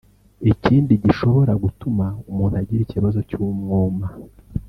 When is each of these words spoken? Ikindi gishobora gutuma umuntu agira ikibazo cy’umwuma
Ikindi 0.51 0.93
gishobora 1.03 1.53
gutuma 1.63 2.05
umuntu 2.29 2.55
agira 2.61 2.81
ikibazo 2.83 3.19
cy’umwuma 3.29 4.07